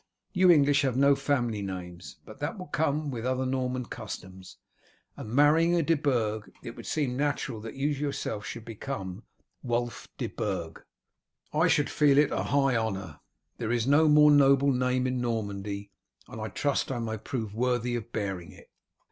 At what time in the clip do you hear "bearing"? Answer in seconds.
18.11-18.51